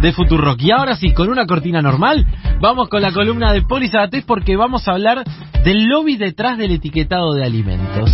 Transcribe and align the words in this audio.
de 0.00 0.12
Futurock. 0.12 0.60
Y 0.62 0.70
ahora 0.70 0.96
sí, 0.96 1.12
con 1.12 1.28
una 1.28 1.46
cortina 1.46 1.82
normal, 1.82 2.26
vamos 2.60 2.88
con 2.88 3.02
la 3.02 3.12
columna 3.12 3.52
de 3.52 3.62
Poli 3.62 3.88
Sabatés 3.88 4.24
porque 4.24 4.56
vamos 4.56 4.86
a 4.88 4.92
hablar 4.92 5.24
del 5.64 5.86
lobby 5.86 6.16
detrás 6.16 6.58
del 6.58 6.72
etiquetado 6.72 7.34
de 7.34 7.44
alimentos. 7.44 8.10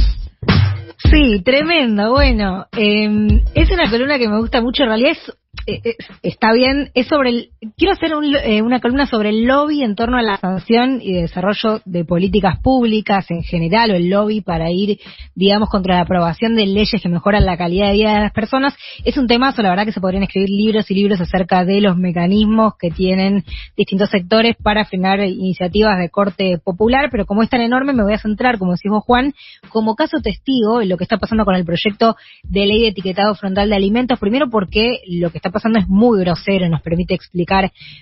Sí, 0.99 1.43
tremendo. 1.45 2.12
Bueno, 2.12 2.67
eh, 2.77 3.43
es 3.54 3.71
una 3.71 3.88
columna 3.91 4.19
que 4.19 4.29
me 4.29 4.38
gusta 4.38 4.61
mucho. 4.61 4.83
En 4.83 4.88
realidad 4.88 5.12
es 5.12 5.37
eh, 5.67 5.80
eh, 5.83 5.96
está 6.22 6.53
bien, 6.53 6.91
es 6.95 7.09
sobre 7.09 7.30
el, 7.30 7.51
quiero 7.76 7.92
hacer 7.92 8.12
eh, 8.44 8.62
una 8.62 8.80
columna 8.80 9.06
sobre 9.06 9.30
el 9.30 9.44
lobby 9.44 9.82
en 9.82 9.94
torno 9.94 10.19
a 10.19 10.22
la 10.22 10.37
sanción 10.37 11.01
y 11.03 11.12
desarrollo 11.12 11.81
de 11.85 12.04
políticas 12.04 12.58
públicas 12.60 13.31
en 13.31 13.42
general, 13.42 13.90
o 13.90 13.94
el 13.94 14.10
lobby 14.10 14.40
para 14.40 14.71
ir, 14.71 14.99
digamos, 15.35 15.68
contra 15.68 15.96
la 15.96 16.02
aprobación 16.02 16.55
de 16.56 16.66
leyes 16.66 17.00
que 17.02 17.09
mejoran 17.09 17.45
la 17.45 17.56
calidad 17.56 17.88
de 17.88 17.95
vida 17.95 18.14
de 18.14 18.20
las 18.20 18.32
personas. 18.32 18.74
Es 19.05 19.16
un 19.16 19.27
temazo, 19.27 19.62
la 19.62 19.70
verdad 19.70 19.84
que 19.84 19.92
se 19.92 20.00
podrían 20.00 20.23
escribir 20.23 20.50
libros 20.50 20.91
y 20.91 20.95
libros 20.95 21.20
acerca 21.20 21.64
de 21.64 21.80
los 21.80 21.96
mecanismos 21.96 22.74
que 22.78 22.91
tienen 22.91 23.45
distintos 23.77 24.10
sectores 24.10 24.56
para 24.62 24.84
frenar 24.84 25.20
iniciativas 25.20 25.98
de 25.98 26.10
corte 26.10 26.58
popular, 26.62 27.08
pero 27.10 27.27
como 27.27 27.42
es 27.42 27.50
tan 27.50 27.60
enorme, 27.60 27.92
me 27.92 28.02
voy 28.02 28.12
a 28.12 28.19
centrar, 28.19 28.58
como 28.58 28.72
decimos 28.72 29.05
Juan, 29.05 29.34
como 29.69 29.94
caso 29.94 30.19
testigo 30.22 30.80
en 30.80 30.88
lo 30.88 30.96
que 30.96 31.05
está 31.05 31.16
pasando 31.19 31.44
con 31.44 31.55
el 31.55 31.64
proyecto 31.64 32.16
de 32.42 32.66
ley 32.66 32.83
de 32.83 32.88
etiquetado 32.88 33.34
frontal 33.34 33.69
de 33.69 33.77
alimentos, 33.77 34.19
primero 34.19 34.50
porque 34.50 35.00
lo 35.08 35.30
que 35.30 35.38
está 35.38 35.50
pasando 35.50 35.78
es 35.78 35.88
muy 35.88 36.20
grosero, 36.20 36.69
nos 36.69 36.83
permite 36.83 37.14
explicar 37.14 37.55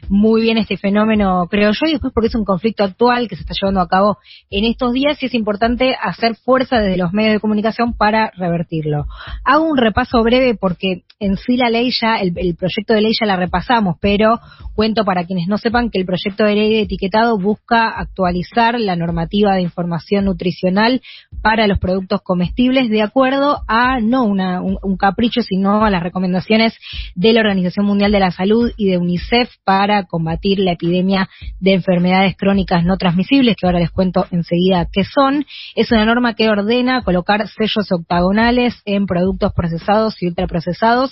muy 0.09 0.43
bien 0.43 0.59
este 0.59 0.77
fenómeno, 0.77 1.47
creo 1.51 1.73
yo, 1.73 1.87
y 1.87 1.93
después 1.93 2.13
porque 2.13 2.29
es 2.29 2.35
un 2.35 2.45
conflicto 2.45 2.85
actual 2.85 3.29
que 3.29 3.37
se 3.37 3.43
está 3.43 3.55
llevando 3.61 3.81
a 3.81 3.89
cabo 3.89 4.19
en 4.51 4.65
estos 4.65 4.93
días 4.93 5.23
y 5.23 5.27
es 5.27 5.35
importante 5.35 5.95
hacer 6.01 6.37
fuerza 6.37 6.79
desde 6.79 6.97
los 6.97 7.13
medios 7.13 7.35
de 7.35 7.41
comunicación 7.41 7.95
para 7.95 8.31
revertirlo. 8.37 9.07
Hago 9.45 9.65
un 9.65 9.77
repaso 9.77 10.23
breve 10.23 10.55
porque 10.55 11.03
en 11.21 11.37
sí 11.37 11.57
la 11.57 11.71
ley 11.71 11.91
ya, 12.01 12.17
el, 12.17 12.33
proyecto 12.33 12.95
de 12.95 13.01
ley 13.01 13.13
ya 13.19 13.27
la 13.27 13.37
repasamos, 13.37 13.97
pero 14.01 14.41
cuento 14.75 15.05
para 15.05 15.25
quienes 15.25 15.47
no 15.47 15.59
sepan 15.59 15.89
que 15.91 16.01
el 16.01 16.07
proyecto 16.07 16.45
de 16.45 16.55
ley 16.55 16.75
de 16.75 16.81
etiquetado 16.83 17.39
busca 17.39 17.89
actualizar 17.89 18.79
la 18.81 18.97
normativa 18.97 19.55
de 19.55 19.63
información 19.63 20.25
nutricional 20.25 21.01
para 21.43 21.67
los 21.67 21.79
productos 21.79 22.21
comestibles 22.23 22.91
de 22.91 23.03
acuerdo 23.03 23.61
a 23.69 24.01
no 24.01 24.25
una, 24.25 24.61
un, 24.61 24.79
un 24.83 24.97
capricho, 24.97 25.43
sino 25.43 25.85
a 25.85 25.91
las 25.91 26.03
recomendaciones 26.03 26.77
de 27.15 27.33
la 27.33 27.41
Organización 27.41 27.87
Mundial 27.87 28.11
de 28.11 28.21
la 28.21 28.33
Salud 28.33 28.73
y 28.77 28.89
de 28.89 28.99
UNICEF 28.99 29.51
para 29.65 30.05
combatir 30.05 30.59
la 30.59 30.73
epidemia 30.73 31.29
de 31.61 31.75
enfermedades 31.75 32.37
crónicas 32.37 32.85
no 32.85 32.97
transmisibles, 32.97 33.57
que 33.57 33.67
ahora 33.67 33.79
les 33.79 33.91
cuento 33.91 34.27
enseguida 34.33 34.89
qué 34.93 35.05
son. 35.05 35.45
Es 35.77 35.93
una 35.93 36.05
norma 36.05 36.35
que 36.35 36.49
ordena 36.49 37.03
colocar 37.03 37.47
sellos 37.49 37.93
octagonales 37.93 38.75
en 38.85 39.07
productos 39.07 39.53
procesados 39.53 40.21
y 40.21 40.27
ultraprocesados 40.27 41.04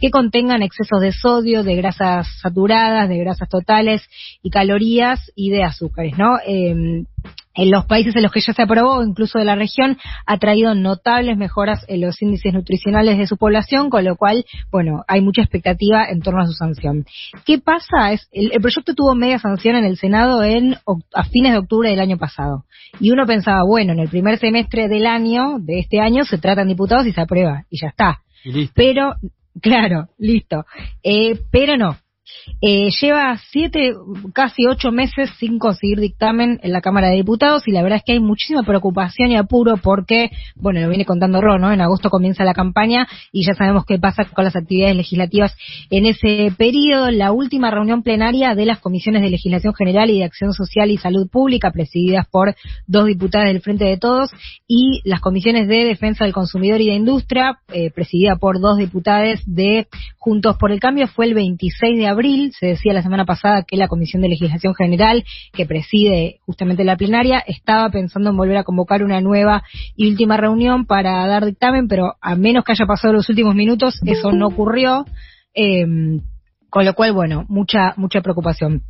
que 0.00 0.10
contengan 0.10 0.62
excesos 0.62 1.00
de 1.00 1.12
sodio, 1.12 1.62
de 1.62 1.76
grasas 1.76 2.26
saturadas, 2.40 3.08
de 3.08 3.18
grasas 3.18 3.48
totales 3.48 4.02
y 4.42 4.50
calorías 4.50 5.30
y 5.34 5.50
de 5.50 5.64
azúcares, 5.64 6.16
¿no? 6.18 6.38
Eh, 6.46 7.04
en 7.54 7.70
los 7.70 7.84
países 7.86 8.14
en 8.14 8.22
los 8.22 8.32
que 8.32 8.40
ya 8.40 8.52
se 8.52 8.62
aprobó, 8.62 9.02
incluso 9.02 9.38
de 9.38 9.44
la 9.44 9.56
región, 9.56 9.98
ha 10.24 10.38
traído 10.38 10.74
notables 10.74 11.36
mejoras 11.36 11.84
en 11.88 12.00
los 12.00 12.20
índices 12.22 12.54
nutricionales 12.54 13.18
de 13.18 13.26
su 13.26 13.36
población, 13.36 13.90
con 13.90 14.04
lo 14.04 14.16
cual, 14.16 14.44
bueno, 14.70 15.04
hay 15.08 15.20
mucha 15.20 15.42
expectativa 15.42 16.08
en 16.08 16.20
torno 16.20 16.42
a 16.42 16.46
su 16.46 16.52
sanción. 16.52 17.04
¿Qué 17.44 17.58
pasa? 17.58 18.12
Es, 18.12 18.28
el, 18.32 18.50
proyecto 18.60 18.94
tuvo 18.94 19.14
media 19.14 19.38
sanción 19.38 19.76
en 19.76 19.84
el 19.84 19.96
Senado 19.96 20.42
en, 20.44 20.76
a 21.12 21.24
fines 21.24 21.52
de 21.52 21.58
octubre 21.58 21.90
del 21.90 22.00
año 22.00 22.18
pasado. 22.18 22.64
Y 23.00 23.10
uno 23.10 23.26
pensaba, 23.26 23.64
bueno, 23.64 23.92
en 23.92 24.00
el 24.00 24.08
primer 24.08 24.38
semestre 24.38 24.88
del 24.88 25.06
año, 25.06 25.58
de 25.58 25.80
este 25.80 26.00
año, 26.00 26.24
se 26.24 26.38
tratan 26.38 26.68
diputados 26.68 27.06
y 27.06 27.12
se 27.12 27.20
aprueba, 27.20 27.64
y 27.68 27.80
ya 27.80 27.88
está. 27.88 28.20
Pero, 28.74 29.14
claro, 29.60 30.08
listo. 30.18 30.64
Eh, 31.02 31.40
pero 31.50 31.76
no, 31.76 31.96
eh, 32.62 32.90
lleva 33.00 33.38
siete, 33.50 33.94
casi 34.34 34.66
ocho 34.66 34.92
meses 34.92 35.30
sin 35.38 35.58
conseguir 35.58 35.98
dictamen 35.98 36.60
en 36.62 36.72
la 36.72 36.80
Cámara 36.80 37.08
de 37.08 37.16
Diputados 37.16 37.66
y 37.66 37.72
la 37.72 37.82
verdad 37.82 37.98
es 37.98 38.04
que 38.04 38.12
hay 38.12 38.20
muchísima 38.20 38.62
preocupación 38.62 39.30
y 39.30 39.36
apuro 39.36 39.76
porque, 39.78 40.30
bueno, 40.56 40.80
lo 40.80 40.88
viene 40.88 41.04
contando 41.04 41.40
Ron, 41.40 41.60
¿no? 41.60 41.72
En 41.72 41.80
agosto 41.80 42.10
comienza 42.10 42.44
la 42.44 42.54
campaña 42.54 43.08
y 43.32 43.46
ya 43.46 43.54
sabemos 43.54 43.84
qué 43.86 43.98
pasa 43.98 44.24
con 44.24 44.44
las 44.44 44.56
actividades 44.56 44.96
legislativas 44.96 45.56
en 45.90 46.06
ese 46.06 46.52
periodo. 46.56 47.10
La 47.10 47.32
última 47.32 47.70
reunión 47.70 48.02
plenaria 48.02 48.54
de 48.54 48.66
las 48.66 48.78
comisiones 48.78 49.22
de 49.22 49.30
legislación 49.30 49.74
general 49.74 50.10
y 50.10 50.18
de 50.18 50.24
acción 50.24 50.52
social 50.52 50.90
y 50.90 50.98
salud 50.98 51.28
pública, 51.30 51.70
presididas 51.70 52.26
por 52.28 52.54
dos 52.86 53.06
diputadas 53.06 53.48
del 53.48 53.62
Frente 53.62 53.84
de 53.84 53.96
Todos, 53.96 54.30
y 54.68 55.00
las 55.04 55.20
comisiones 55.20 55.66
de 55.66 55.84
defensa 55.84 56.24
del 56.24 56.34
consumidor 56.34 56.80
y 56.80 56.88
de 56.88 56.94
industria, 56.94 57.58
eh, 57.72 57.90
presidida 57.90 58.36
por 58.36 58.60
dos 58.60 58.76
diputadas 58.78 59.40
de 59.46 59.86
Juntos 60.18 60.56
por 60.58 60.72
el 60.72 60.80
Cambio, 60.80 61.08
fue 61.08 61.26
el 61.26 61.34
26 61.34 61.98
de 61.98 62.06
abril 62.06 62.19
se 62.58 62.66
decía 62.66 62.92
la 62.92 63.02
semana 63.02 63.24
pasada 63.24 63.64
que 63.66 63.76
la 63.76 63.88
Comisión 63.88 64.22
de 64.22 64.28
Legislación 64.28 64.74
General, 64.74 65.24
que 65.52 65.66
preside 65.66 66.40
justamente 66.46 66.84
la 66.84 66.96
plenaria, 66.96 67.38
estaba 67.46 67.90
pensando 67.90 68.30
en 68.30 68.36
volver 68.36 68.56
a 68.56 68.64
convocar 68.64 69.02
una 69.02 69.20
nueva 69.20 69.62
y 69.96 70.08
última 70.08 70.36
reunión 70.36 70.86
para 70.86 71.26
dar 71.26 71.44
dictamen, 71.44 71.88
pero 71.88 72.14
a 72.20 72.36
menos 72.36 72.64
que 72.64 72.72
haya 72.72 72.86
pasado 72.86 73.14
los 73.14 73.28
últimos 73.28 73.54
minutos, 73.54 74.00
eso 74.04 74.32
no 74.32 74.48
ocurrió. 74.48 75.04
Eh, 75.54 75.86
con 76.70 76.84
lo 76.84 76.94
cual, 76.94 77.12
bueno, 77.12 77.44
mucha, 77.48 77.94
mucha 77.96 78.20
preocupación. 78.20 78.82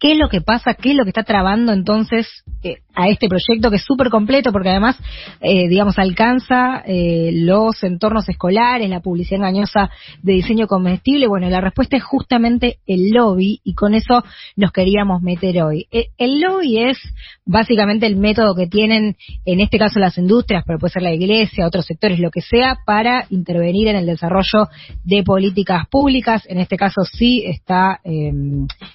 ¿Qué 0.00 0.12
es 0.12 0.18
lo 0.18 0.28
que 0.28 0.40
pasa? 0.40 0.74
¿Qué 0.74 0.90
es 0.90 0.96
lo 0.96 1.02
que 1.02 1.10
está 1.10 1.24
trabando 1.24 1.72
entonces 1.72 2.44
eh, 2.62 2.76
a 2.94 3.08
este 3.08 3.28
proyecto 3.28 3.70
que 3.70 3.76
es 3.76 3.84
súper 3.84 4.10
completo 4.10 4.52
porque 4.52 4.70
además, 4.70 4.96
eh, 5.40 5.68
digamos, 5.68 5.98
alcanza 5.98 6.82
eh, 6.86 7.30
los 7.32 7.82
entornos 7.82 8.28
escolares, 8.28 8.88
la 8.88 9.00
publicidad 9.00 9.40
engañosa 9.40 9.90
de 10.22 10.34
diseño 10.34 10.68
comestible? 10.68 11.26
Bueno, 11.26 11.50
la 11.50 11.60
respuesta 11.60 11.96
es 11.96 12.04
justamente 12.04 12.78
el 12.86 13.10
lobby 13.10 13.60
y 13.64 13.74
con 13.74 13.94
eso 13.94 14.22
nos 14.54 14.70
queríamos 14.70 15.20
meter 15.20 15.62
hoy. 15.62 15.86
el 15.90 16.40
lobby 16.40 16.78
es 16.78 16.98
básicamente 17.44 18.06
el 18.06 18.16
método 18.16 18.54
que 18.54 18.68
tienen, 18.68 19.16
en 19.44 19.60
este 19.60 19.78
caso 19.78 19.98
las 19.98 20.16
industrias, 20.16 20.62
pero 20.64 20.78
puede 20.78 20.92
ser 20.92 21.02
la 21.02 21.12
iglesia, 21.12 21.66
otros 21.66 21.86
sectores, 21.86 22.20
lo 22.20 22.30
que 22.30 22.40
sea, 22.40 22.78
para 22.86 23.26
intervenir 23.30 23.88
en 23.88 23.96
el 23.96 24.06
desarrollo 24.06 24.68
de 25.02 25.24
políticas 25.24 25.88
públicas. 25.88 26.44
En 26.48 26.58
este 26.58 26.76
caso 26.76 27.02
sí 27.02 27.42
está 27.44 28.00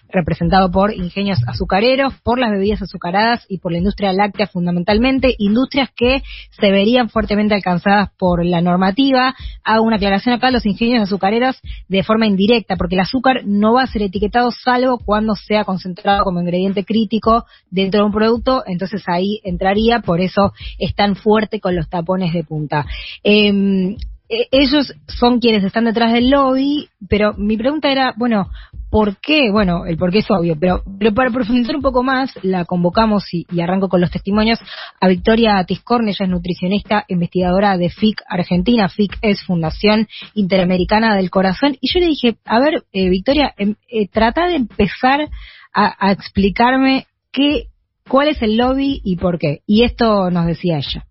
representado 0.09 0.72
por 0.72 0.93
ingenios 0.96 1.40
azucareros, 1.48 2.14
por 2.24 2.40
las 2.40 2.52
bebidas 2.52 2.81
azucaradas 2.81 3.46
y 3.50 3.59
por 3.59 3.72
la 3.72 3.80
industria 3.80 4.14
láctea 4.14 4.48
fundamentalmente, 4.48 5.36
industrias 5.38 5.90
que 5.96 6.22
se 6.52 6.72
verían 6.72 7.09
fuertemente 7.09 7.56
alcanzadas 7.56 8.09
por 8.18 8.46
la 8.46 8.62
normativa. 8.62 9.36
Hago 9.64 9.84
una 9.84 9.98
aclaración 9.98 10.36
acá, 10.36 10.52
los 10.52 10.66
ingenios 10.66 11.04
azucareros 11.04 11.59
de 11.88 12.04
forma 12.04 12.28
indirecta, 12.28 12.76
porque 12.76 12.96
el 12.96 13.02
azúcar 13.02 13.42
no 13.46 13.74
va 13.74 13.84
a 13.84 13.88
ser 13.88 14.04
etiquetado 14.04 14.52
salvo 14.52 15.00
cuando 15.04 15.36
sea 15.36 15.64
concentrado 15.64 16.24
como 16.24 16.42
ingrediente 16.42 16.84
crítico 16.86 17.46
dentro 17.70 18.02
de 18.02 18.06
un 18.06 18.12
producto, 18.12 18.64
entonces 18.66 19.04
ahí 19.08 19.40
entraría, 19.44 20.00
por 20.00 20.22
eso 20.22 20.54
es 20.80 20.96
tan 20.96 21.16
fuerte 21.16 21.60
con 21.60 21.75
los 21.75 21.90
tapones 21.90 22.34
de 22.34 22.44
punta. 22.44 22.86
Eh, 23.24 23.96
eh, 24.29 24.47
ellos 24.51 24.94
son 25.07 25.39
quienes 25.39 25.63
están 25.63 25.85
detrás 25.85 26.13
del 26.13 26.29
lobby, 26.29 26.88
pero 27.09 27.34
mi 27.38 27.57
pregunta 27.57 27.91
era, 27.91 28.13
bueno, 28.17 28.50
¿por 28.89 29.17
qué? 29.17 29.51
Bueno, 29.51 29.85
el 29.85 29.97
por 29.97 30.11
qué 30.11 30.19
es 30.19 30.31
obvio, 30.31 30.57
pero, 30.59 30.84
pero 30.97 31.13
para 31.13 31.29
profundizar 31.29 31.75
un 31.75 31.81
poco 31.81 32.03
más, 32.03 32.31
la 32.41 32.63
convocamos 32.63 33.25
y, 33.33 33.45
arranco 33.59 33.89
con 33.89 34.01
los 34.01 34.12
testimonios 34.12 34.59
a 35.01 35.07
Victoria 35.07 35.63
Tiscorne, 35.66 36.12
ella 36.12 36.25
es 36.25 36.29
nutricionista, 36.29 37.06
investigadora 37.07 37.78
de 37.78 37.89
FIC 37.89 38.22
Argentina, 38.28 38.88
FIC 38.88 39.17
es 39.22 39.44
Fundación 39.44 40.07
Interamericana 40.35 41.16
del 41.16 41.29
Corazón, 41.29 41.78
y 41.81 41.94
yo 41.94 42.00
le 42.00 42.07
dije, 42.07 42.38
a 42.45 42.59
ver, 42.59 42.83
eh, 42.94 43.09
Victoria, 43.09 43.53
em, 43.57 43.75
eh, 43.89 44.07
trata 44.07 44.47
de 44.47 44.56
empezar 44.56 45.28
a 45.75 46.12
explicarme 46.12 47.07
qué, 47.31 47.69
cuál 48.07 48.28
es 48.28 48.41
el 48.44 48.57
lobby 48.57 49.01
y 49.03 49.16
por 49.16 49.39
qué. 49.39 49.62
Y 49.66 49.83
esto 49.83 50.29
nos 50.29 50.45
decía 50.45 50.78
ella. 50.78 51.07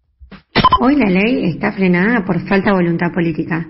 Hoy 0.81 0.97
la 0.97 1.11
ley 1.11 1.45
está 1.45 1.73
frenada 1.73 2.25
por 2.25 2.41
falta 2.47 2.71
de 2.71 2.77
voluntad 2.77 3.13
política, 3.13 3.67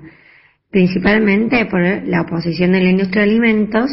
principalmente 0.70 1.66
por 1.66 1.80
la 1.80 2.22
oposición 2.22 2.72
de 2.72 2.80
la 2.80 2.90
industria 2.90 3.24
de 3.24 3.30
alimentos. 3.30 3.90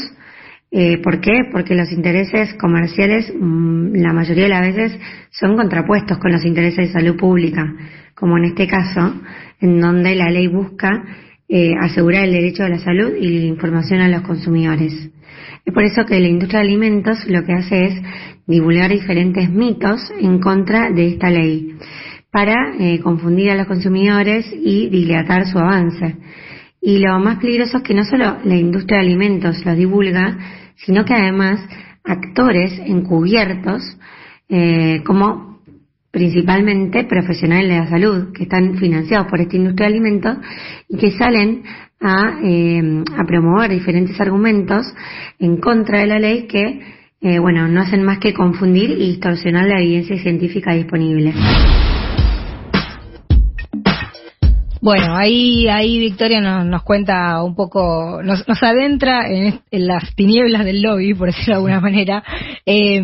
Eh, 0.71 0.99
¿Por 1.01 1.19
qué? 1.19 1.41
Porque 1.51 1.75
los 1.75 1.91
intereses 1.91 2.53
comerciales 2.55 3.33
mm, 3.37 3.95
la 3.95 4.13
mayoría 4.13 4.43
de 4.43 4.49
las 4.49 4.61
veces 4.61 4.99
son 5.31 5.55
contrapuestos 5.55 6.17
con 6.19 6.31
los 6.31 6.45
intereses 6.45 6.87
de 6.87 6.93
salud 6.93 7.17
pública, 7.17 7.73
como 8.15 8.37
en 8.37 8.45
este 8.45 8.67
caso, 8.67 9.15
en 9.59 9.79
donde 9.79 10.15
la 10.15 10.29
ley 10.29 10.47
busca 10.47 11.03
eh, 11.47 11.71
asegurar 11.81 12.25
el 12.25 12.33
derecho 12.33 12.63
a 12.63 12.69
la 12.69 12.79
salud 12.79 13.15
y 13.19 13.39
la 13.39 13.45
información 13.45 14.01
a 14.01 14.07
los 14.07 14.21
consumidores. 14.21 14.93
Es 15.65 15.73
por 15.73 15.83
eso 15.83 16.05
que 16.05 16.19
la 16.19 16.27
industria 16.27 16.59
de 16.59 16.67
alimentos 16.67 17.25
lo 17.27 17.43
que 17.43 17.53
hace 17.53 17.85
es 17.85 18.01
divulgar 18.45 18.91
diferentes 18.91 19.49
mitos 19.49 19.99
en 20.19 20.39
contra 20.39 20.91
de 20.91 21.07
esta 21.07 21.29
ley 21.29 21.75
para 22.31 22.75
eh, 22.79 22.99
confundir 22.99 23.51
a 23.51 23.55
los 23.55 23.67
consumidores 23.67 24.45
y 24.53 24.89
dilatar 24.89 25.47
su 25.47 25.57
avance. 25.57 26.17
Y 26.81 26.99
lo 26.99 27.19
más 27.19 27.39
peligroso 27.39 27.77
es 27.77 27.83
que 27.83 27.93
no 27.93 28.05
solo 28.05 28.37
la 28.43 28.55
industria 28.55 28.99
de 28.99 29.07
alimentos 29.07 29.65
lo 29.65 29.75
divulga, 29.75 30.37
sino 30.77 31.03
que 31.03 31.13
además 31.13 31.59
actores 32.03 32.79
encubiertos, 32.85 33.81
eh, 34.47 35.01
como 35.05 35.59
principalmente 36.11 37.03
profesionales 37.03 37.69
de 37.69 37.77
la 37.77 37.89
salud, 37.89 38.33
que 38.33 38.43
están 38.43 38.77
financiados 38.77 39.27
por 39.27 39.41
esta 39.41 39.55
industria 39.55 39.87
de 39.87 39.93
alimentos 39.93 40.37
y 40.87 40.97
que 40.97 41.11
salen 41.11 41.63
a, 41.99 42.39
eh, 42.43 43.03
a 43.17 43.23
promover 43.25 43.71
diferentes 43.71 44.19
argumentos 44.19 44.85
en 45.37 45.57
contra 45.57 45.99
de 45.99 46.07
la 46.07 46.19
ley 46.19 46.47
que, 46.47 46.81
eh, 47.21 47.39
bueno, 47.39 47.67
no 47.67 47.81
hacen 47.81 48.03
más 48.03 48.19
que 48.19 48.33
confundir 48.33 48.91
y 48.91 49.09
distorsionar 49.09 49.67
la 49.67 49.81
evidencia 49.81 50.17
científica 50.17 50.73
disponible. 50.73 51.33
Bueno, 54.89 55.15
ahí, 55.15 55.67
ahí 55.67 55.99
Victoria 55.99 56.41
nos, 56.41 56.65
nos 56.65 56.81
cuenta 56.81 57.43
un 57.43 57.53
poco, 57.53 58.23
nos, 58.23 58.47
nos 58.47 58.63
adentra 58.63 59.29
en, 59.29 59.61
las 59.69 60.15
tinieblas 60.15 60.65
del 60.65 60.81
lobby, 60.81 61.13
por 61.13 61.27
decirlo 61.27 61.53
de 61.53 61.57
alguna 61.57 61.79
manera. 61.79 62.23
Eh, 62.65 62.99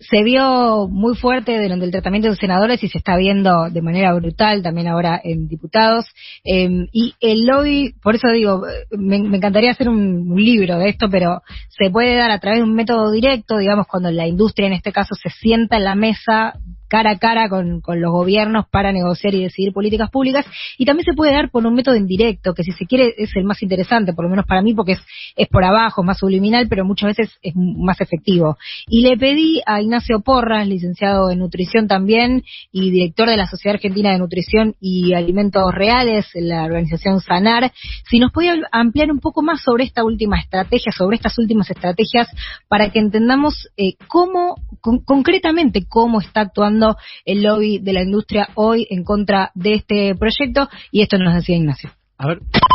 se 0.00 0.24
vio 0.24 0.88
muy 0.88 1.14
fuerte 1.14 1.62
durante 1.62 1.84
el 1.84 1.92
tratamiento 1.92 2.28
de 2.28 2.34
senadores 2.34 2.82
y 2.82 2.88
se 2.88 2.98
está 2.98 3.16
viendo 3.16 3.70
de 3.70 3.82
manera 3.82 4.12
brutal 4.14 4.64
también 4.64 4.88
ahora 4.88 5.20
en 5.22 5.46
diputados. 5.46 6.06
Eh, 6.44 6.88
y 6.90 7.14
el 7.20 7.46
lobby, 7.46 7.94
por 8.02 8.16
eso 8.16 8.26
digo, 8.32 8.64
me, 8.90 9.18
encantaría 9.18 9.70
hacer 9.70 9.88
un, 9.88 10.28
un, 10.28 10.44
libro 10.44 10.76
de 10.78 10.88
esto, 10.88 11.08
pero 11.08 11.42
se 11.68 11.88
puede 11.88 12.16
dar 12.16 12.32
a 12.32 12.40
través 12.40 12.58
de 12.58 12.64
un 12.64 12.74
método 12.74 13.12
directo, 13.12 13.58
digamos, 13.58 13.86
cuando 13.86 14.10
la 14.10 14.26
industria 14.26 14.66
en 14.66 14.72
este 14.72 14.90
caso 14.90 15.14
se 15.14 15.30
sienta 15.30 15.76
en 15.76 15.84
la 15.84 15.94
mesa 15.94 16.54
cara 16.92 17.12
a 17.12 17.18
cara 17.18 17.48
con, 17.48 17.80
con, 17.80 18.02
los 18.02 18.12
gobiernos 18.12 18.66
para 18.68 18.92
negociar 18.92 19.34
y 19.34 19.44
decidir 19.44 19.72
políticas 19.72 20.10
públicas. 20.10 20.44
Y 20.76 20.84
también 20.84 21.06
se 21.06 21.14
puede 21.14 21.32
dar 21.32 21.50
por 21.50 21.64
un 21.66 21.72
método 21.72 21.96
indirecto 21.96 22.52
que 22.52 22.64
si 22.64 22.72
se 22.72 22.84
quiere 22.84 23.14
es 23.16 23.34
el 23.34 23.44
más 23.44 23.62
interesante 23.62 24.12
por 24.12 24.26
lo 24.26 24.28
menos 24.28 24.44
para 24.44 24.60
mí 24.60 24.74
porque 24.74 24.92
es, 24.92 25.00
es 25.34 25.48
por 25.48 25.64
abajo 25.64 26.02
más 26.02 26.18
subliminal 26.18 26.66
pero 26.68 26.84
muchas 26.84 27.16
veces 27.16 27.38
es 27.40 27.54
más 27.56 27.98
efectivo. 28.02 28.58
Y 28.86 29.00
le 29.00 29.16
pedí 29.16 29.62
a 29.64 29.80
Ignacio 29.80 30.20
Porras 30.20 30.68
licenciado 30.68 31.30
en 31.30 31.38
nutrición 31.38 31.88
también 31.88 32.42
y 32.70 32.90
director 32.90 33.26
de 33.26 33.38
la 33.38 33.46
Sociedad 33.46 33.76
Argentina 33.76 34.12
de 34.12 34.18
Nutrición 34.18 34.74
y 34.78 35.14
Alimentos 35.14 35.72
Reales 35.72 36.26
la 36.34 36.64
organización 36.64 37.20
Sanar 37.20 37.72
si 38.10 38.18
nos 38.18 38.32
podía 38.32 38.54
ampliar 38.70 39.10
un 39.10 39.20
poco 39.20 39.40
más 39.40 39.62
sobre 39.62 39.84
esta 39.84 40.04
última 40.04 40.38
estrategia 40.38 40.92
sobre 40.92 41.16
estas 41.16 41.38
últimas 41.38 41.70
estrategias 41.70 42.28
para 42.68 42.90
que 42.90 42.98
entendamos 42.98 43.70
eh, 43.78 43.94
cómo 44.08 44.56
con, 44.82 44.98
concretamente 44.98 45.86
cómo 45.88 46.20
está 46.20 46.42
actuando 46.42 46.81
el 47.24 47.42
lobby 47.42 47.78
de 47.78 47.92
la 47.92 48.02
industria 48.02 48.48
hoy 48.54 48.86
en 48.90 49.04
contra 49.04 49.50
de 49.54 49.74
este 49.74 50.14
proyecto. 50.14 50.68
Y 50.90 51.02
esto 51.02 51.18
nos 51.18 51.34
decía 51.34 51.56
Ignacio. 51.56 51.90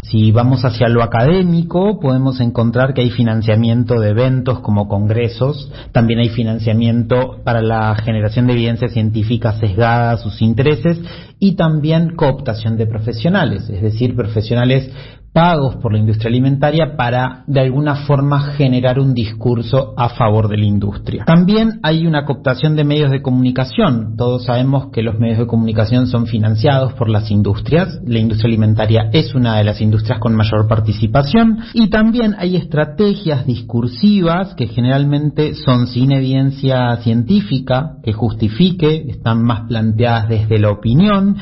Si 0.03 0.31
vamos 0.31 0.65
hacia 0.65 0.89
lo 0.89 1.03
académico, 1.03 1.99
podemos 1.99 2.39
encontrar 2.41 2.93
que 2.93 3.01
hay 3.01 3.11
financiamiento 3.11 3.99
de 3.99 4.09
eventos 4.09 4.59
como 4.59 4.87
congresos, 4.87 5.71
también 5.91 6.19
hay 6.19 6.29
financiamiento 6.29 7.41
para 7.43 7.61
la 7.61 7.95
generación 7.95 8.47
de 8.47 8.53
evidencia 8.53 8.89
científica 8.89 9.53
sesgada 9.53 10.11
a 10.11 10.17
sus 10.17 10.41
intereses 10.41 10.99
y 11.39 11.55
también 11.55 12.15
cooptación 12.15 12.77
de 12.77 12.87
profesionales, 12.87 13.69
es 13.69 13.81
decir, 13.81 14.15
profesionales 14.15 14.91
pagos 15.37 15.75
por 15.75 15.93
la 15.93 15.99
industria 15.99 16.29
alimentaria 16.29 16.95
para 16.97 17.43
de 17.45 17.59
alguna 17.59 18.07
forma 18.07 18.53
generar 18.53 18.97
un 18.99 19.13
discurso 19.13 19.93
a 19.95 20.09
favor 20.09 20.47
de 20.47 20.57
la 20.57 20.65
industria. 20.65 21.25
También 21.25 21.79
hay 21.83 22.07
una 22.07 22.25
cooptación 22.25 22.75
de 22.75 22.83
medios 22.83 23.11
de 23.11 23.21
comunicación. 23.21 24.15
Todos 24.17 24.45
sabemos 24.45 24.87
que 24.91 25.03
los 25.03 25.19
medios 25.19 25.37
de 25.37 25.45
comunicación 25.45 26.07
son 26.07 26.25
financiados 26.25 26.93
por 26.93 27.07
las 27.07 27.29
industrias. 27.29 27.99
La 28.03 28.17
industria 28.17 28.47
alimentaria 28.47 29.11
es 29.13 29.35
una 29.35 29.59
de 29.59 29.63
las 29.63 29.79
industrias 29.79 30.17
con 30.17 30.35
mayor 30.35 30.67
participación 30.67 31.59
y 31.75 31.91
también 31.91 32.33
hay 32.39 32.55
estrategias 32.55 33.45
discursivas 33.45 34.55
que 34.55 34.65
generalmente 34.65 35.53
son 35.53 35.85
sin 35.85 36.13
evidencia 36.13 36.97
científica 37.03 37.97
que 38.01 38.11
justifique, 38.11 39.05
están 39.07 39.43
más 39.43 39.67
planteadas 39.67 40.29
desde 40.29 40.57
la 40.57 40.71
opinión 40.71 41.35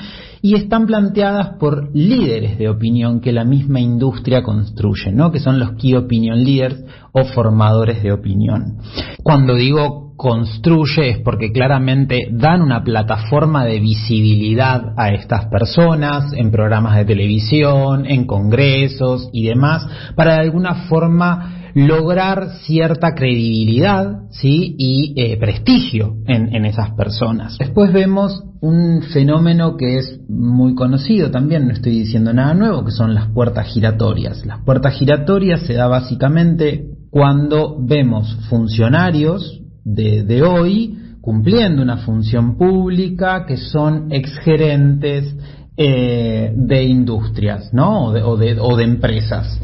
y 0.46 0.54
están 0.54 0.86
planteadas 0.86 1.58
por 1.58 1.90
líderes 1.96 2.60
de 2.60 2.70
opinión 2.70 3.20
que 3.20 3.32
la 3.32 3.44
misma 3.44 3.80
industria 3.80 4.44
construye, 4.44 5.12
¿no? 5.12 5.32
que 5.32 5.40
son 5.40 5.58
los 5.58 5.72
Key 5.72 5.96
Opinion 5.96 6.44
Leaders 6.44 6.84
o 7.14 7.24
formadores 7.24 8.04
de 8.04 8.12
opinión. 8.12 8.78
Cuando 9.24 9.56
digo 9.56 10.14
construye 10.16 11.10
es 11.10 11.18
porque 11.18 11.52
claramente 11.52 12.28
dan 12.32 12.62
una 12.62 12.84
plataforma 12.84 13.66
de 13.66 13.80
visibilidad 13.80 14.94
a 14.98 15.10
estas 15.10 15.48
personas 15.48 16.32
en 16.34 16.52
programas 16.52 16.96
de 16.96 17.06
televisión, 17.06 18.06
en 18.06 18.28
congresos 18.28 19.30
y 19.34 19.48
demás, 19.48 19.88
para 20.16 20.36
de 20.36 20.42
alguna 20.42 20.86
forma 20.88 21.65
lograr 21.76 22.52
cierta 22.62 23.14
credibilidad 23.16 24.22
¿sí? 24.32 24.76
y 24.80 25.14
eh, 25.18 25.38
prestigio 25.38 26.16
en, 26.26 26.66
esas 26.66 26.92
personas. 26.92 27.58
Después 27.60 27.92
vemos 27.92 28.44
un 28.62 29.02
fenómeno 29.14 29.76
que 29.76 29.98
es 29.98 30.22
muy 30.30 30.74
conocido 30.74 31.32
también, 31.32 31.68
no 31.68 31.74
estoy 31.74 32.00
diciendo 32.00 32.32
nada 32.34 32.54
nuevo, 32.54 32.86
que 32.86 32.92
son 32.92 33.14
las 33.14 33.30
puertas 33.30 33.68
giratorias. 33.68 34.46
Las 34.46 34.64
puertas 34.64 34.96
giratorias 34.96 35.64
se 35.64 35.74
da 35.74 35.88
básicamente 35.88 36.86
cuando 37.10 37.78
vemos 37.86 38.34
funcionarios 38.50 39.62
de, 39.84 40.24
de 40.24 40.44
hoy 40.44 40.98
cumpliendo 41.20 41.82
una 41.82 41.98
función 41.98 42.58
pública 42.58 43.46
que 43.46 43.58
son 43.58 44.14
exgerentes 44.14 45.36
eh, 45.76 46.54
de 46.56 46.84
industrias 46.86 47.74
¿no? 47.74 48.06
o 48.06 48.38
de 48.38 48.84
empresas. 48.84 49.60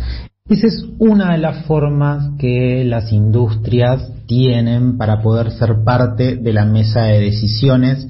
Esa 0.52 0.68
es 0.68 0.86
una 1.00 1.32
de 1.32 1.38
las 1.38 1.66
formas 1.66 2.32
que 2.38 2.84
las 2.84 3.14
industrias 3.14 4.12
tienen 4.26 4.98
para 4.98 5.22
poder 5.22 5.50
ser 5.52 5.86
parte 5.86 6.36
de 6.36 6.52
la 6.52 6.66
mesa 6.66 7.04
de 7.04 7.22
decisiones 7.22 8.06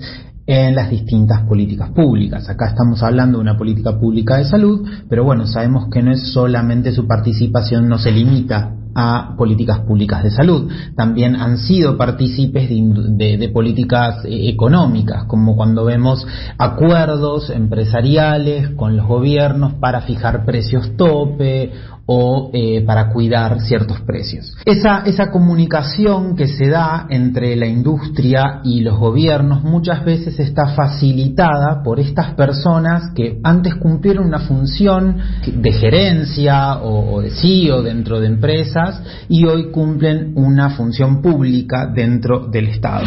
en 0.48 0.74
las 0.74 0.90
distintas 0.90 1.44
políticas 1.44 1.92
públicas. 1.92 2.50
Acá 2.50 2.70
estamos 2.70 3.04
hablando 3.04 3.38
de 3.38 3.44
una 3.44 3.58
política 3.60 4.00
pública 4.00 4.38
de 4.38 4.46
salud, 4.46 4.90
pero 5.08 5.24
bueno, 5.24 5.46
sabemos 5.46 5.88
que 5.92 6.02
no 6.02 6.12
es 6.12 6.34
solamente 6.34 6.92
su 6.94 7.06
participación, 7.06 7.88
no 7.88 8.00
se 8.00 8.12
limita 8.12 8.74
a 8.96 9.36
políticas 9.38 9.82
públicas 9.82 10.24
de 10.24 10.32
salud. 10.32 10.70
También 10.96 11.36
han 11.36 11.58
sido 11.58 11.98
partícipes 11.98 12.70
de, 12.70 13.50
políticas 13.54 14.26
eh, 14.26 14.50
económicas, 14.50 15.26
como 15.26 15.56
cuando 15.56 15.86
vemos 15.86 16.26
acuerdos 16.58 17.50
empresariales 17.50 18.72
con 18.72 18.98
los 18.98 19.08
gobiernos 19.08 19.74
para 19.76 20.02
fijar 20.02 20.44
precios 20.44 20.96
tope 20.98 21.72
o 22.06 22.51
eh, 22.53 22.83
para 22.86 23.09
cuidar 23.09 23.62
ciertos 23.62 24.01
precios. 24.01 24.56
Esa, 24.65 25.03
esa 25.06 25.31
comunicación 25.31 26.36
que 26.36 26.48
se 26.48 26.68
da 26.68 27.07
entre 27.09 27.56
la 27.56 27.68
industria 27.68 28.62
y 28.63 28.81
los 28.81 28.98
gobiernos 28.98 29.63
muchas 29.63 30.03
veces 30.03 30.39
está 30.39 30.68
facilitada 30.75 31.83
por 31.83 32.00
estas 32.00 32.33
personas 32.33 33.12
que 33.15 33.39
antes 33.44 33.75
cumplieron 33.75 34.25
una 34.25 34.39
función 34.39 35.18
de 35.45 35.71
gerencia 35.71 36.77
o, 36.77 37.15
o 37.15 37.21
de 37.21 37.31
CEO 37.31 37.81
dentro 37.81 38.19
de 38.19 38.27
empresas 38.27 39.01
y 39.30 39.45
hoy 39.45 39.71
cumplen 39.71 40.33
una 40.36 40.71
función 40.71 41.21
pública 41.21 41.87
dentro 41.87 42.47
del 42.47 42.68
Estado. 42.68 43.06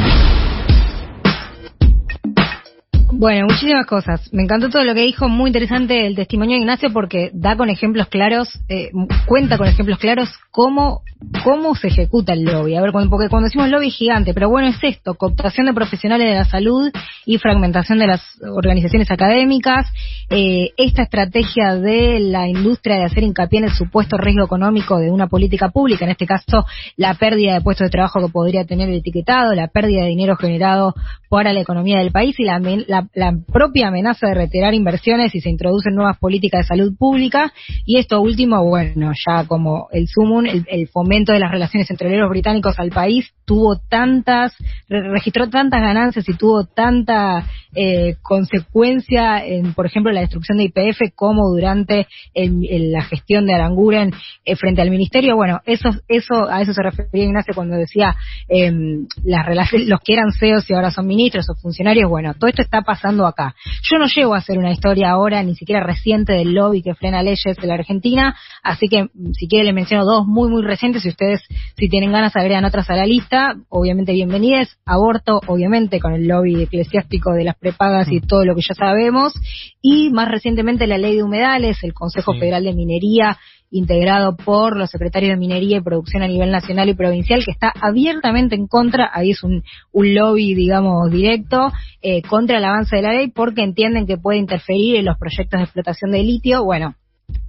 Bueno, 3.16 3.46
muchísimas 3.48 3.86
cosas. 3.86 4.28
Me 4.32 4.42
encantó 4.42 4.70
todo 4.70 4.82
lo 4.82 4.92
que 4.92 5.02
dijo, 5.02 5.28
muy 5.28 5.48
interesante 5.48 6.04
el 6.04 6.16
testimonio 6.16 6.56
de 6.56 6.62
Ignacio 6.62 6.92
porque 6.92 7.30
da 7.32 7.56
con 7.56 7.70
ejemplos 7.70 8.08
claros, 8.08 8.48
eh, 8.68 8.90
cuenta 9.26 9.56
con 9.56 9.68
ejemplos 9.68 9.98
claros 9.98 10.28
cómo, 10.50 11.02
cómo 11.44 11.76
se 11.76 11.88
ejecuta 11.88 12.32
el 12.32 12.42
lobby. 12.42 12.74
A 12.74 12.82
ver, 12.82 12.90
porque 12.92 13.28
cuando 13.28 13.44
decimos 13.44 13.68
lobby 13.70 13.90
gigante, 13.90 14.34
pero 14.34 14.48
bueno, 14.48 14.66
es 14.68 14.78
esto, 14.82 15.14
cooptación 15.14 15.66
de 15.66 15.72
profesionales 15.72 16.26
de 16.26 16.34
la 16.34 16.44
salud 16.44 16.90
y 17.24 17.38
fragmentación 17.38 18.00
de 18.00 18.08
las 18.08 18.20
organizaciones 18.42 19.08
académicas, 19.10 19.86
eh, 20.28 20.70
esta 20.76 21.02
estrategia 21.02 21.76
de 21.76 22.18
la 22.18 22.48
industria 22.48 22.96
de 22.96 23.04
hacer 23.04 23.22
hincapié 23.22 23.60
en 23.60 23.66
el 23.66 23.74
supuesto 23.74 24.16
riesgo 24.16 24.44
económico 24.44 24.98
de 24.98 25.12
una 25.12 25.28
política 25.28 25.68
pública, 25.68 26.04
en 26.04 26.10
este 26.10 26.26
caso 26.26 26.66
la 26.96 27.14
pérdida 27.14 27.54
de 27.54 27.60
puestos 27.60 27.86
de 27.86 27.90
trabajo 27.90 28.20
que 28.20 28.32
podría 28.32 28.64
tener 28.64 28.88
el 28.88 28.96
etiquetado, 28.96 29.54
la 29.54 29.68
pérdida 29.68 30.02
de 30.02 30.08
dinero 30.08 30.36
generado 30.36 30.94
para 31.28 31.52
la 31.52 31.60
economía 31.60 31.98
del 31.98 32.12
país 32.12 32.38
y 32.38 32.44
la, 32.44 32.60
la 32.86 33.03
la 33.14 33.34
propia 33.52 33.88
amenaza 33.88 34.28
de 34.28 34.34
retirar 34.34 34.74
inversiones 34.74 35.32
si 35.32 35.40
se 35.40 35.50
introducen 35.50 35.94
nuevas 35.94 36.18
políticas 36.18 36.62
de 36.62 36.76
salud 36.76 36.96
pública 36.96 37.52
y 37.84 37.98
esto 37.98 38.20
último, 38.20 38.64
bueno, 38.64 39.12
ya 39.26 39.46
como 39.46 39.88
el 39.92 40.06
sumum, 40.08 40.46
el, 40.46 40.88
fomento 40.88 41.32
de 41.32 41.38
las 41.38 41.50
relaciones 41.50 41.90
entre 41.90 42.16
los 42.16 42.30
británicos 42.30 42.78
al 42.78 42.90
país 42.90 43.32
tuvo 43.44 43.76
tantas, 43.76 44.54
registró 44.88 45.48
tantas 45.50 45.80
ganancias 45.80 46.28
y 46.28 46.34
tuvo 46.34 46.64
tanta 46.64 47.46
eh, 47.74 48.16
consecuencia 48.22 49.44
en, 49.44 49.74
por 49.74 49.86
ejemplo, 49.86 50.12
la 50.12 50.20
destrucción 50.20 50.58
de 50.58 50.64
IPF 50.64 51.14
como 51.14 51.48
durante 51.48 52.06
la 52.34 53.02
gestión 53.02 53.46
de 53.46 53.54
Aranguren 53.54 54.12
eh, 54.44 54.56
frente 54.56 54.80
al 54.80 54.90
ministerio. 54.90 55.36
Bueno, 55.36 55.60
eso, 55.66 55.90
eso, 56.08 56.48
a 56.48 56.62
eso 56.62 56.72
se 56.72 56.82
refería 56.82 57.24
Ignacio 57.24 57.54
cuando 57.54 57.76
decía 57.76 58.16
em, 58.48 59.06
las 59.24 59.44
relaciones, 59.44 59.88
los 59.88 60.00
que 60.00 60.14
eran 60.14 60.32
CEOs 60.32 60.70
y 60.70 60.74
ahora 60.74 60.90
son 60.90 61.06
ministros 61.06 61.48
o 61.50 61.54
funcionarios. 61.54 62.08
Bueno, 62.08 62.34
todo 62.34 62.48
esto 62.48 62.62
está 62.62 62.82
pasando 62.82 62.93
pasando 62.94 63.26
acá. 63.26 63.56
Yo 63.90 63.98
no 63.98 64.06
llego 64.06 64.34
a 64.34 64.38
hacer 64.38 64.56
una 64.56 64.70
historia 64.70 65.10
ahora, 65.10 65.42
ni 65.42 65.56
siquiera 65.56 65.82
reciente, 65.82 66.32
del 66.32 66.54
lobby 66.54 66.80
que 66.80 66.94
frena 66.94 67.22
leyes 67.22 67.56
de 67.56 67.66
la 67.66 67.74
Argentina, 67.74 68.36
así 68.62 68.86
que 68.88 69.04
mm, 69.04 69.32
si 69.32 69.48
quiere 69.48 69.64
le 69.64 69.72
menciono 69.72 70.04
dos 70.04 70.26
muy, 70.26 70.48
muy 70.48 70.62
recientes. 70.62 71.02
si 71.02 71.08
ustedes, 71.08 71.42
si 71.76 71.88
tienen 71.88 72.12
ganas, 72.12 72.36
agregan 72.36 72.64
otras 72.64 72.88
a 72.90 72.94
la 72.94 73.04
lista, 73.04 73.56
obviamente 73.68 74.12
bienvenidas. 74.12 74.78
Aborto, 74.86 75.40
obviamente, 75.46 75.98
con 75.98 76.14
el 76.14 76.28
lobby 76.28 76.62
eclesiástico 76.62 77.32
de 77.32 77.44
las 77.44 77.56
prepagas 77.56 78.10
y 78.12 78.18
mm. 78.18 78.26
todo 78.28 78.44
lo 78.44 78.54
que 78.54 78.62
ya 78.62 78.74
sabemos. 78.74 79.34
Y 79.82 80.10
más 80.10 80.28
recientemente 80.28 80.86
la 80.86 80.98
ley 80.98 81.16
de 81.16 81.24
humedales, 81.24 81.82
el 81.82 81.94
Consejo 81.94 82.32
Federal 82.34 82.62
de 82.62 82.74
Minería 82.74 83.38
integrado 83.74 84.36
por 84.36 84.76
los 84.76 84.88
secretarios 84.88 85.30
de 85.30 85.36
Minería 85.36 85.78
y 85.78 85.80
Producción 85.80 86.22
a 86.22 86.28
nivel 86.28 86.52
nacional 86.52 86.88
y 86.88 86.94
provincial, 86.94 87.44
que 87.44 87.50
está 87.50 87.72
abiertamente 87.80 88.54
en 88.54 88.68
contra, 88.68 89.10
ahí 89.12 89.32
es 89.32 89.42
un, 89.42 89.64
un 89.90 90.14
lobby, 90.14 90.54
digamos, 90.54 91.10
directo, 91.10 91.72
eh, 92.00 92.22
contra 92.22 92.58
el 92.58 92.64
avance 92.64 92.94
de 92.94 93.02
la 93.02 93.12
ley, 93.12 93.32
porque 93.32 93.64
entienden 93.64 94.06
que 94.06 94.16
puede 94.16 94.38
interferir 94.38 94.96
en 94.96 95.06
los 95.06 95.18
proyectos 95.18 95.58
de 95.58 95.64
explotación 95.64 96.12
de 96.12 96.22
litio. 96.22 96.64
Bueno, 96.64 96.94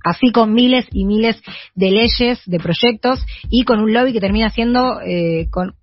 así 0.06 0.32
con 0.32 0.54
miles 0.54 0.86
y 0.92 1.04
miles 1.04 1.42
de 1.74 1.90
leyes, 1.90 2.40
de 2.46 2.60
proyectos 2.60 3.20
y 3.50 3.64
con 3.64 3.80
un 3.80 3.92
lobby 3.92 4.14
que 4.14 4.22
termina 4.22 4.50
siendo, 4.52 5.02
eh, 5.02 5.48
con, 5.50 5.74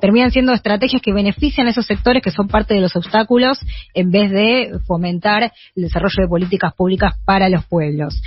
terminan 0.00 0.32
siendo 0.32 0.52
estrategias 0.52 1.00
que 1.00 1.12
benefician 1.12 1.68
a 1.68 1.70
esos 1.70 1.86
sectores 1.86 2.22
que 2.22 2.32
son 2.32 2.48
parte 2.48 2.74
de 2.74 2.80
los 2.80 2.96
obstáculos 2.96 3.58
en 3.94 4.10
vez 4.10 4.30
de 4.30 4.78
fomentar 4.86 5.52
el 5.76 5.82
desarrollo 5.84 6.22
de 6.22 6.28
políticas 6.28 6.74
públicas 6.74 7.14
para 7.24 7.48
los 7.48 7.64
pueblos. 7.66 8.20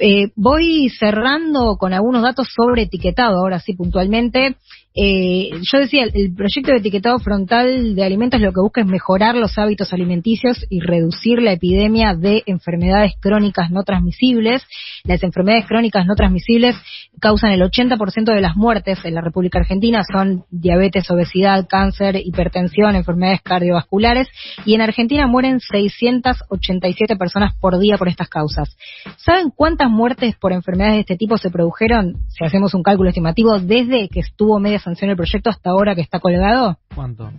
Eh, 0.00 0.28
voy 0.36 0.88
cerrando 0.88 1.76
con 1.76 1.92
algunos 1.92 2.22
datos 2.22 2.48
sobre 2.54 2.82
etiquetado, 2.82 3.38
ahora 3.38 3.60
sí 3.60 3.74
puntualmente. 3.74 4.56
Eh, 4.96 5.50
yo 5.72 5.78
decía, 5.80 6.04
el 6.04 6.32
proyecto 6.34 6.70
de 6.70 6.78
etiquetado 6.78 7.18
frontal 7.18 7.96
de 7.96 8.04
alimentos 8.04 8.40
lo 8.40 8.52
que 8.52 8.60
busca 8.60 8.80
es 8.80 8.86
mejorar 8.86 9.34
los 9.34 9.58
hábitos 9.58 9.92
alimenticios 9.92 10.64
y 10.70 10.78
reducir 10.78 11.42
la 11.42 11.50
epidemia 11.50 12.14
de 12.14 12.44
enfermedades 12.46 13.14
crónicas 13.20 13.72
no 13.72 13.82
transmisibles. 13.82 14.62
Las 15.02 15.24
enfermedades 15.24 15.66
crónicas 15.66 16.06
no 16.06 16.14
transmisibles 16.14 16.76
causan 17.18 17.50
el 17.50 17.62
80% 17.62 18.32
de 18.32 18.40
las 18.40 18.54
muertes 18.54 19.04
en 19.04 19.14
la 19.14 19.20
República 19.20 19.58
Argentina, 19.58 20.02
son 20.12 20.44
diabetes, 20.50 21.10
obesidad, 21.10 21.66
cáncer, 21.68 22.14
hipertensión, 22.24 22.94
enfermedades 22.94 23.42
cardiovasculares, 23.42 24.28
y 24.64 24.74
en 24.74 24.80
Argentina 24.80 25.26
mueren 25.26 25.58
687 25.58 27.16
personas 27.16 27.52
por 27.56 27.80
día 27.80 27.98
por 27.98 28.08
estas 28.08 28.28
causas. 28.28 28.76
¿Saben 29.16 29.50
cuántas 29.50 29.90
muertes 29.90 30.36
por 30.36 30.52
enfermedades 30.52 30.94
de 30.94 31.00
este 31.00 31.16
tipo 31.16 31.36
se 31.36 31.50
produjeron, 31.50 32.14
si 32.28 32.44
hacemos 32.44 32.74
un 32.74 32.84
cálculo 32.84 33.08
estimativo, 33.08 33.58
desde 33.58 34.08
que 34.08 34.20
estuvo 34.20 34.60
media 34.60 34.78
sanción 34.84 35.10
el 35.10 35.16
proyecto 35.16 35.50
hasta 35.50 35.70
ahora 35.70 35.94
que 35.94 36.02
está 36.02 36.20
colgado? 36.20 36.78
¿Cuánto? 36.94 37.30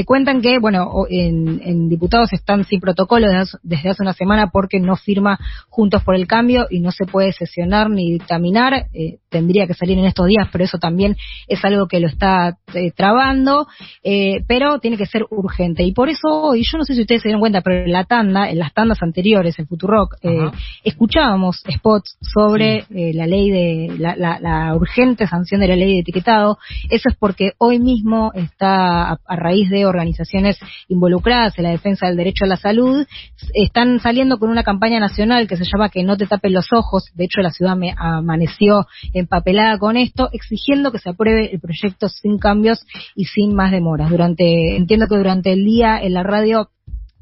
cuentan 0.06 0.41
que, 0.41 0.60
bueno, 0.60 0.89
en, 1.10 1.89
diputados 1.89 2.32
están 2.34 2.63
sin 2.63 2.79
protocolo 2.79 3.27
desde 3.63 3.89
hace, 3.89 4.01
una 4.01 4.13
semana 4.13 4.50
porque 4.51 4.79
no 4.79 4.96
firma 4.96 5.39
Juntos 5.70 6.03
por 6.03 6.15
el 6.15 6.27
Cambio 6.27 6.67
y 6.70 6.79
no 6.79 6.91
se 6.91 7.06
puede 7.06 7.34
sesionar 7.34 7.89
ni 7.89 8.12
dictaminar. 8.12 8.88
Eh, 8.94 9.17
tendría 9.29 9.67
que 9.67 9.74
salir 9.74 9.98
en 9.98 10.06
estos 10.06 10.27
días, 10.27 10.48
pero 10.51 10.63
eso 10.63 10.77
también 10.77 11.17
es 11.48 11.63
algo 11.65 11.88
que 11.88 12.00
lo 12.00 12.08
está 12.08 12.58
eh, 12.78 12.92
trabando, 12.96 13.68
eh, 14.04 14.44
pero 14.48 14.80
tiene 14.80 14.98
que 14.98 15.06
ser 15.06 15.26
urgente. 15.30 15.84
Y 15.84 15.92
por 15.94 16.10
eso 16.10 16.56
y 16.56 16.64
yo 16.64 16.78
no 16.78 16.84
sé 16.84 16.94
si 16.94 17.02
ustedes 17.02 17.22
se 17.22 17.30
dieron 17.30 17.42
cuenta, 17.42 17.62
pero 17.62 17.84
en 17.84 17.92
la 17.92 18.04
tanda, 18.04 18.50
en 18.50 18.60
las 18.60 18.74
tandas 18.74 19.02
anteriores, 19.02 19.58
en 19.60 19.68
Futurock, 19.68 20.16
eh, 20.22 20.52
escuchábamos 20.84 21.64
spots 21.72 22.18
sobre 22.22 22.86
eh, 22.90 23.14
la 23.14 23.28
ley 23.28 23.50
de, 23.50 23.96
la, 23.98 24.74
urgente 24.76 25.28
sanción 25.28 25.62
de 25.62 25.68
la 25.68 25.76
ley 25.76 25.94
de 25.94 26.00
etiquetado. 26.00 26.58
Eso 26.90 27.10
es 27.10 27.16
porque 27.18 27.52
hoy 27.58 27.80
mismo 27.80 28.32
está, 28.34 29.12
a, 29.12 29.36
raíz 29.36 29.70
de 29.70 29.86
organizaciones 29.86 30.58
involucradas 30.88 31.58
en 31.58 31.66
la 31.66 31.72
defensa 31.72 32.08
del 32.08 32.18
derecho 32.18 32.46
a 32.46 32.48
la 32.48 32.58
salud, 32.58 33.06
están 33.54 34.00
saliendo 34.00 34.38
con 34.40 34.50
una 34.50 34.64
campaña 34.64 35.00
nacional 35.00 35.48
que 35.48 35.58
se 35.58 35.66
llama 35.66 35.90
Que 35.90 36.04
no 36.04 36.18
te 36.18 36.28
tapen 36.28 36.54
los 36.54 36.68
ojos. 36.74 37.06
De 37.16 37.26
hecho, 37.26 37.42
la 37.42 37.52
ciudad 37.52 37.76
me 37.76 37.94
amaneció 37.98 38.86
empapelada 39.14 39.78
con 39.78 39.98
esto, 39.98 40.30
exigiendo 40.32 40.92
que 40.92 41.00
se 41.00 41.10
apruebe 41.10 41.52
el 41.54 41.60
proyecto 41.60 42.10
sin 42.10 42.38
cambio 42.38 42.67
y 43.16 43.26
sin 43.26 43.56
más 43.56 43.72
demoras. 43.72 44.10
Durante, 44.10 44.76
entiendo 44.76 45.08
que 45.08 45.18
durante 45.18 45.54
el 45.54 45.64
día 45.66 46.00
en 46.02 46.14
la 46.14 46.24
radio 46.24 46.70